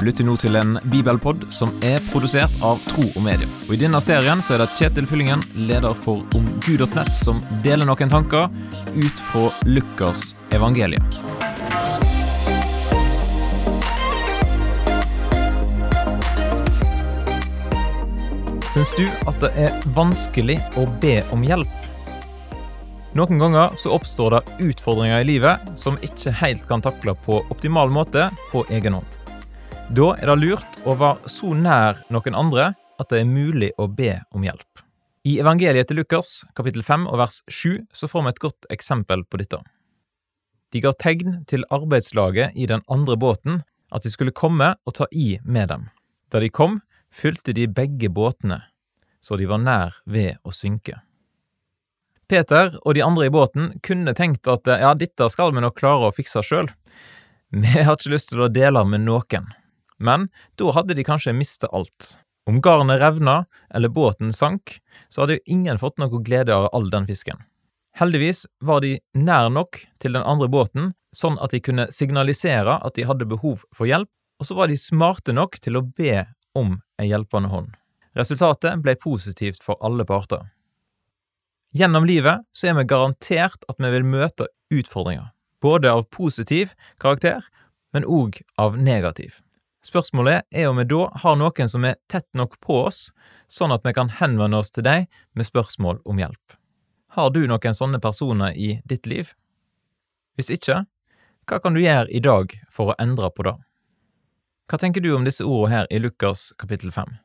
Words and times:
Du 0.00 0.06
lytter 0.06 0.24
nå 0.24 0.32
til 0.40 0.54
en 0.56 0.78
bibelpod 0.88 1.42
som 1.52 1.74
er 1.84 2.00
produsert 2.06 2.54
av 2.64 2.78
Tro 2.88 3.02
og 3.04 3.20
Medie. 3.20 3.44
Og 3.66 3.74
I 3.76 3.80
denne 3.82 3.98
serien 4.00 4.40
så 4.40 4.54
er 4.54 4.62
det 4.62 4.70
Kjetil 4.78 5.04
Fyllingen, 5.04 5.42
leder 5.68 5.92
for 5.92 6.22
omgud.nett, 6.38 7.10
som 7.20 7.42
deler 7.60 7.84
noen 7.84 8.08
tanker 8.08 8.48
ut 8.96 9.20
fra 9.28 9.50
Lukas 9.68 10.30
evangelium. 10.56 11.04
Syns 18.72 18.96
du 18.96 19.04
at 19.04 19.36
det 19.44 19.52
er 19.66 19.88
vanskelig 19.92 20.62
å 20.80 20.88
be 21.04 21.18
om 21.28 21.44
hjelp? 21.44 21.78
Noen 23.20 23.44
ganger 23.44 23.76
så 23.76 23.92
oppstår 24.00 24.38
det 24.38 24.44
utfordringer 24.70 25.20
i 25.20 25.32
livet 25.34 25.72
som 25.76 26.00
ikke 26.00 26.38
helt 26.40 26.64
kan 26.72 26.80
takle 26.80 27.18
på 27.28 27.44
optimal 27.52 27.92
måte 27.92 28.30
på 28.48 28.64
egen 28.72 29.02
hånd. 29.02 29.19
Da 29.90 30.12
er 30.22 30.28
det 30.30 30.36
lurt 30.38 30.76
å 30.86 30.92
være 30.94 31.30
så 31.34 31.48
nær 31.50 31.96
noen 32.14 32.36
andre 32.38 32.68
at 33.02 33.08
det 33.10 33.24
er 33.24 33.26
mulig 33.26 33.72
å 33.74 33.88
be 33.90 34.12
om 34.30 34.44
hjelp. 34.46 34.84
I 35.26 35.40
evangeliet 35.42 35.90
til 35.90 35.98
Lukas, 35.98 36.44
kapittel 36.54 36.84
5 36.86 37.08
og 37.10 37.18
vers 37.18 37.40
7, 37.50 37.90
så 37.90 38.06
får 38.06 38.22
vi 38.22 38.30
et 38.30 38.38
godt 38.44 38.70
eksempel 38.70 39.26
på 39.26 39.40
dette. 39.42 39.58
De 40.70 40.84
ga 40.84 40.94
tegn 40.94 41.40
til 41.50 41.66
arbeidslaget 41.74 42.54
i 42.54 42.70
den 42.70 42.86
andre 42.86 43.18
båten 43.18 43.64
at 43.90 44.06
de 44.06 44.14
skulle 44.14 44.30
komme 44.30 44.76
og 44.86 44.94
ta 44.94 45.10
i 45.10 45.40
med 45.42 45.72
dem. 45.74 45.90
Da 46.30 46.38
de 46.38 46.54
kom, 46.54 46.78
fylte 47.10 47.50
de 47.50 47.66
begge 47.66 48.14
båtene, 48.14 48.62
så 49.18 49.34
de 49.42 49.50
var 49.50 49.58
nær 49.58 49.98
ved 50.06 50.38
å 50.46 50.54
synke. 50.54 51.00
Peter 52.30 52.76
og 52.84 52.94
de 52.94 53.02
andre 53.02 53.26
i 53.26 53.34
båten 53.34 53.72
kunne 53.82 54.14
tenkt 54.14 54.46
at 54.46 54.70
ja, 54.70 54.94
dette 54.94 55.32
skal 55.34 55.50
vi 55.50 55.66
nok 55.66 55.82
klare 55.82 56.12
å 56.12 56.14
fikse 56.14 56.46
sjøl. 56.46 56.70
Vi 57.50 57.80
har 57.82 57.96
ikke 57.98 58.14
lyst 58.14 58.30
til 58.30 58.46
å 58.46 58.54
dele 58.54 58.86
med 58.86 59.02
noen. 59.10 59.50
Men 60.00 60.28
da 60.58 60.72
hadde 60.74 60.96
de 60.96 61.04
kanskje 61.04 61.36
mista 61.36 61.68
alt. 61.76 62.16
Om 62.48 62.60
garnet 62.64 63.00
revna 63.00 63.44
eller 63.74 63.92
båten 63.92 64.32
sank, 64.32 64.80
så 65.08 65.22
hadde 65.22 65.38
jo 65.38 65.56
ingen 65.56 65.78
fått 65.78 66.00
noe 66.00 66.22
glede 66.24 66.56
av 66.56 66.70
all 66.72 66.88
den 66.90 67.06
fisken. 67.06 67.44
Heldigvis 68.00 68.46
var 68.64 68.80
de 68.80 68.96
nær 69.14 69.50
nok 69.52 69.82
til 70.00 70.16
den 70.16 70.24
andre 70.24 70.48
båten, 70.48 70.92
sånn 71.12 71.36
at 71.42 71.52
de 71.52 71.60
kunne 71.60 71.88
signalisere 71.92 72.78
at 72.80 72.96
de 72.96 73.04
hadde 73.06 73.28
behov 73.28 73.66
for 73.76 73.90
hjelp, 73.90 74.08
og 74.40 74.48
så 74.48 74.56
var 74.56 74.70
de 74.70 74.78
smarte 74.80 75.34
nok 75.36 75.58
til 75.60 75.76
å 75.76 75.84
be 75.84 76.24
om 76.56 76.78
ei 77.00 77.10
hjelpende 77.10 77.50
hånd. 77.52 77.74
Resultatet 78.16 78.80
ble 78.82 78.96
positivt 78.98 79.62
for 79.62 79.78
alle 79.84 80.06
parter. 80.08 80.48
Gjennom 81.76 82.06
livet 82.08 82.42
så 82.56 82.70
er 82.70 82.80
vi 82.80 82.88
garantert 82.90 83.66
at 83.70 83.78
vi 83.78 83.90
vil 83.92 84.06
møte 84.06 84.48
utfordringer, 84.74 85.28
både 85.62 85.92
av 85.92 86.08
positiv 86.10 86.72
karakter, 87.02 87.44
men 87.94 88.06
òg 88.06 88.40
av 88.58 88.78
negativ. 88.78 89.38
Spørsmålet 89.80 90.44
er 90.52 90.68
om 90.68 90.76
vi 90.76 90.84
da 90.84 91.06
har 91.22 91.36
noen 91.40 91.68
som 91.72 91.84
er 91.88 91.96
tett 92.12 92.28
nok 92.36 92.58
på 92.60 92.82
oss, 92.84 93.08
sånn 93.48 93.72
at 93.72 93.86
vi 93.86 93.94
kan 93.96 94.12
henvende 94.20 94.60
oss 94.60 94.70
til 94.74 94.84
deg 94.84 95.08
med 95.32 95.48
spørsmål 95.48 96.02
om 96.04 96.20
hjelp. 96.20 96.56
Har 97.16 97.32
du 97.32 97.46
noen 97.48 97.74
sånne 97.74 98.00
personer 98.02 98.52
i 98.52 98.80
ditt 98.84 99.08
liv? 99.08 99.32
Hvis 100.36 100.52
ikke, 100.52 100.84
hva 101.48 101.58
kan 101.58 101.74
du 101.74 101.80
gjøre 101.80 102.12
i 102.12 102.20
dag 102.22 102.52
for 102.70 102.92
å 102.92 102.98
endre 103.02 103.32
på 103.34 103.42
det? 103.48 103.56
Hva 104.70 104.78
tenker 104.78 105.02
du 105.02 105.10
om 105.16 105.24
disse 105.26 105.42
ordene 105.42 105.72
her 105.74 105.88
i 105.90 105.98
Lukas 105.98 106.52
kapittel 106.60 106.92
5? 106.94 107.16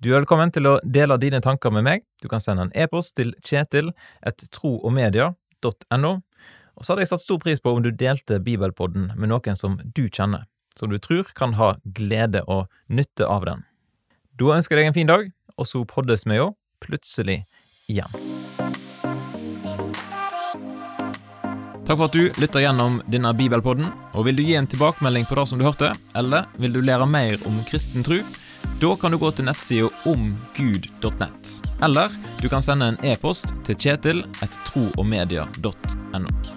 Du 0.00 0.10
er 0.12 0.20
velkommen 0.22 0.52
til 0.52 0.68
å 0.68 0.78
dele 0.84 1.18
dine 1.20 1.42
tanker 1.44 1.72
med 1.72 1.84
meg. 1.84 2.02
Du 2.22 2.28
kan 2.32 2.40
sende 2.40 2.62
en 2.66 2.72
e-post 2.76 3.16
til 3.18 3.34
kjetil 3.40 3.90
kjetil.troogmedia.no. 4.22 6.12
Og 6.76 6.84
så 6.84 6.92
hadde 6.92 7.04
jeg 7.04 7.10
satt 7.12 7.24
stor 7.24 7.40
pris 7.40 7.60
på 7.60 7.72
om 7.72 7.82
du 7.84 7.90
delte 7.90 8.40
Bibelpodden 8.44 9.10
med 9.16 9.32
noen 9.32 9.56
som 9.56 9.78
du 9.96 10.04
kjenner, 10.08 10.44
som 10.78 10.92
du 10.92 10.98
tror 11.02 11.24
kan 11.34 11.56
ha 11.56 11.74
glede 11.84 12.44
og 12.46 12.70
nytte 12.88 13.26
av 13.26 13.48
den. 13.48 13.64
Da 14.36 14.56
ønsker 14.56 14.76
jeg 14.76 14.86
deg 14.86 14.92
en 14.92 14.98
fin 14.98 15.12
dag, 15.12 15.30
og 15.56 15.68
så 15.68 15.84
poddes 15.88 16.26
vi 16.28 16.36
jo 16.38 16.52
plutselig 16.84 17.42
igjen. 17.88 18.12
Takk 21.86 22.00
for 22.00 22.08
at 22.08 22.16
du 22.18 22.40
lytter 22.42 22.64
gjennom 22.64 22.98
denne 23.06 23.30
bibelpodden. 23.38 23.86
og 24.12 24.26
Vil 24.26 24.36
du 24.36 24.42
gi 24.42 24.56
en 24.58 24.66
tilbakemelding 24.66 25.28
på 25.28 25.38
det 25.38 25.46
som 25.46 25.60
du 25.60 25.64
hørte, 25.64 25.92
eller 26.18 26.48
vil 26.58 26.74
du 26.74 26.80
lære 26.82 27.06
mer 27.06 27.38
om 27.46 27.60
kristen 27.68 28.02
tro? 28.02 28.18
Da 28.82 28.90
kan 28.98 29.14
du 29.14 29.20
gå 29.22 29.30
til 29.30 29.46
nettsida 29.46 29.88
omgud.nett. 30.10 31.54
Eller 31.86 32.10
du 32.42 32.48
kan 32.50 32.64
sende 32.66 32.90
en 32.90 33.00
e-post 33.06 33.54
til 33.64 33.78
kjetil 33.78 34.24
etter 34.42 34.58
troogmedia.no. 34.66 36.55